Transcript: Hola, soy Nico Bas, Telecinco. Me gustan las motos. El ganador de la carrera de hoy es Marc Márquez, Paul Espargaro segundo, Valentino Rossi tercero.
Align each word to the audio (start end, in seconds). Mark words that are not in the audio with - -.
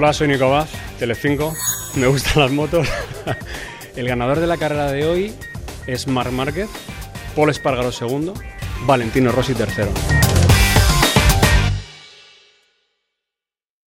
Hola, 0.00 0.12
soy 0.12 0.28
Nico 0.28 0.48
Bas, 0.48 0.70
Telecinco. 1.00 1.56
Me 1.96 2.06
gustan 2.06 2.40
las 2.40 2.52
motos. 2.52 2.86
El 3.96 4.06
ganador 4.06 4.38
de 4.38 4.46
la 4.46 4.56
carrera 4.56 4.92
de 4.92 5.04
hoy 5.04 5.34
es 5.88 6.06
Marc 6.06 6.30
Márquez, 6.30 6.68
Paul 7.34 7.50
Espargaro 7.50 7.90
segundo, 7.90 8.32
Valentino 8.86 9.32
Rossi 9.32 9.54
tercero. 9.54 9.90